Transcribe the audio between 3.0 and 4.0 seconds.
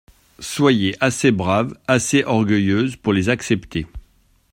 les accepter.